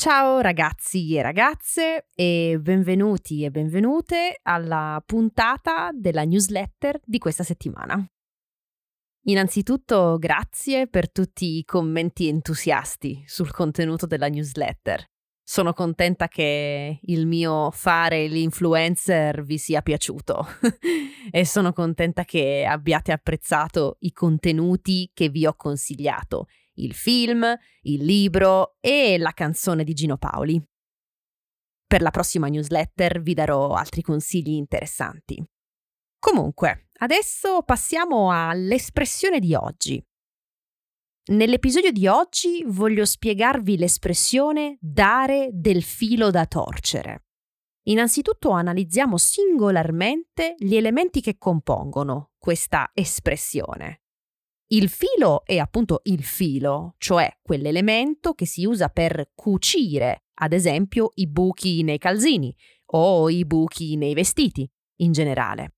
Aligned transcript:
Ciao 0.00 0.40
ragazzi 0.40 1.14
e 1.14 1.20
ragazze 1.20 2.06
e 2.14 2.56
benvenuti 2.58 3.44
e 3.44 3.50
benvenute 3.50 4.38
alla 4.44 5.02
puntata 5.04 5.90
della 5.92 6.24
newsletter 6.24 6.98
di 7.04 7.18
questa 7.18 7.42
settimana. 7.42 8.02
Innanzitutto 9.24 10.16
grazie 10.16 10.88
per 10.88 11.12
tutti 11.12 11.58
i 11.58 11.66
commenti 11.66 12.28
entusiasti 12.28 13.22
sul 13.26 13.50
contenuto 13.50 14.06
della 14.06 14.28
newsletter. 14.28 15.04
Sono 15.42 15.74
contenta 15.74 16.28
che 16.28 17.00
il 17.02 17.26
mio 17.26 17.70
fare 17.70 18.26
l'influencer 18.26 19.44
vi 19.44 19.58
sia 19.58 19.82
piaciuto 19.82 20.46
e 21.30 21.44
sono 21.44 21.74
contenta 21.74 22.24
che 22.24 22.64
abbiate 22.66 23.12
apprezzato 23.12 23.98
i 23.98 24.12
contenuti 24.12 25.10
che 25.12 25.28
vi 25.28 25.44
ho 25.44 25.54
consigliato, 25.54 26.46
il 26.74 26.94
film, 26.94 27.44
il 27.82 28.04
libro 28.04 28.76
e 28.80 29.18
la 29.18 29.32
canzone 29.32 29.84
di 29.84 29.92
Gino 29.92 30.16
Paoli. 30.16 30.62
Per 31.86 32.02
la 32.02 32.10
prossima 32.10 32.48
newsletter 32.48 33.20
vi 33.20 33.34
darò 33.34 33.72
altri 33.72 34.02
consigli 34.02 34.52
interessanti. 34.52 35.44
Comunque, 36.18 36.88
adesso 36.98 37.62
passiamo 37.62 38.30
all'espressione 38.30 39.40
di 39.40 39.54
oggi. 39.54 40.00
Nell'episodio 41.30 41.90
di 41.92 42.06
oggi 42.06 42.64
voglio 42.66 43.04
spiegarvi 43.04 43.76
l'espressione 43.76 44.76
dare 44.80 45.48
del 45.52 45.82
filo 45.82 46.30
da 46.30 46.46
torcere. 46.46 47.24
Innanzitutto 47.84 48.50
analizziamo 48.50 49.16
singolarmente 49.16 50.54
gli 50.58 50.76
elementi 50.76 51.20
che 51.20 51.38
compongono 51.38 52.32
questa 52.38 52.90
espressione. 52.92 53.99
Il 54.72 54.88
filo 54.88 55.44
è 55.44 55.58
appunto 55.58 56.00
il 56.04 56.22
filo, 56.22 56.94
cioè 56.98 57.38
quell'elemento 57.42 58.34
che 58.34 58.46
si 58.46 58.64
usa 58.64 58.88
per 58.88 59.32
cucire, 59.34 60.26
ad 60.34 60.52
esempio, 60.52 61.10
i 61.14 61.26
buchi 61.26 61.82
nei 61.82 61.98
calzini 61.98 62.54
o 62.92 63.28
i 63.28 63.44
buchi 63.44 63.96
nei 63.96 64.14
vestiti 64.14 64.70
in 65.00 65.10
generale. 65.10 65.74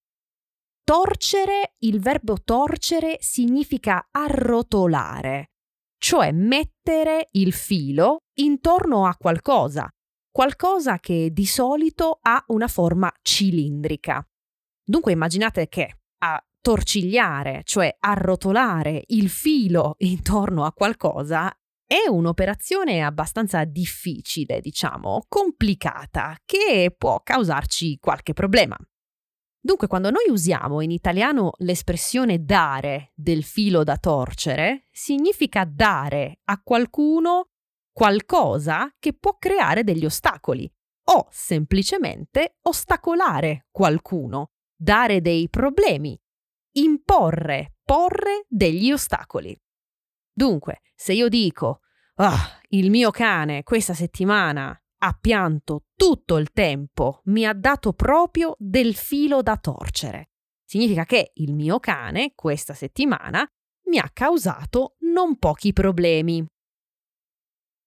Torcere, 0.84 1.76
il 1.78 2.00
verbo 2.00 2.42
torcere 2.44 3.16
significa 3.20 4.08
arrotolare, 4.10 5.52
cioè 5.96 6.30
mettere 6.32 7.28
il 7.32 7.54
filo 7.54 8.18
intorno 8.40 9.06
a 9.06 9.16
qualcosa, 9.16 9.88
qualcosa 10.30 10.98
che 10.98 11.30
di 11.32 11.46
solito 11.46 12.18
ha 12.20 12.44
una 12.48 12.68
forma 12.68 13.10
cilindrica. 13.22 14.22
Dunque 14.84 15.12
immaginate 15.12 15.68
che 15.68 15.96
a 16.18 16.44
torcigliare, 16.62 17.62
cioè 17.64 17.94
arrotolare 17.98 19.02
il 19.08 19.28
filo 19.28 19.96
intorno 19.98 20.64
a 20.64 20.72
qualcosa, 20.72 21.54
è 21.84 22.08
un'operazione 22.08 23.02
abbastanza 23.02 23.64
difficile, 23.64 24.60
diciamo, 24.60 25.26
complicata, 25.28 26.38
che 26.46 26.94
può 26.96 27.20
causarci 27.22 27.98
qualche 27.98 28.32
problema. 28.32 28.78
Dunque, 29.60 29.86
quando 29.86 30.10
noi 30.10 30.24
usiamo 30.30 30.80
in 30.80 30.90
italiano 30.90 31.52
l'espressione 31.58 32.44
dare 32.44 33.12
del 33.14 33.44
filo 33.44 33.84
da 33.84 33.98
torcere, 33.98 34.86
significa 34.90 35.64
dare 35.64 36.40
a 36.44 36.60
qualcuno 36.62 37.50
qualcosa 37.92 38.92
che 38.98 39.12
può 39.12 39.36
creare 39.38 39.84
degli 39.84 40.04
ostacoli 40.04 40.68
o 41.10 41.28
semplicemente 41.30 42.56
ostacolare 42.62 43.66
qualcuno, 43.70 44.52
dare 44.74 45.20
dei 45.20 45.48
problemi, 45.50 46.18
imporre, 46.72 47.76
porre 47.82 48.44
degli 48.48 48.92
ostacoli. 48.92 49.58
Dunque, 50.32 50.80
se 50.94 51.12
io 51.12 51.28
dico, 51.28 51.80
ah, 52.16 52.60
il 52.68 52.90
mio 52.90 53.10
cane 53.10 53.62
questa 53.62 53.94
settimana 53.94 54.76
ha 55.04 55.18
pianto 55.20 55.86
tutto 55.96 56.36
il 56.36 56.52
tempo, 56.52 57.20
mi 57.24 57.44
ha 57.44 57.52
dato 57.52 57.92
proprio 57.92 58.54
del 58.58 58.94
filo 58.94 59.42
da 59.42 59.56
torcere. 59.56 60.30
Significa 60.64 61.04
che 61.04 61.32
il 61.34 61.54
mio 61.54 61.80
cane, 61.80 62.32
questa 62.34 62.72
settimana, 62.72 63.46
mi 63.88 63.98
ha 63.98 64.08
causato 64.12 64.94
non 65.00 65.38
pochi 65.38 65.72
problemi. 65.72 66.46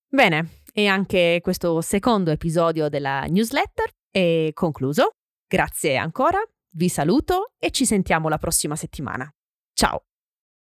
Bene, 0.08 0.62
e 0.72 0.88
anche 0.88 1.40
questo 1.42 1.82
secondo 1.82 2.32
episodio 2.32 2.90
della 2.90 3.26
newsletter 3.28 3.90
è 4.12 4.52
concluso. 4.54 5.12
Grazie 5.48 5.96
ancora, 5.96 6.40
vi 6.76 6.90
saluto 6.90 7.54
e 7.58 7.72
ci 7.72 7.86
sentiamo 7.86 8.30
la 8.30 8.38
prossima 8.38 8.76
settimana. 8.76 9.30
Ciao! 9.74 10.04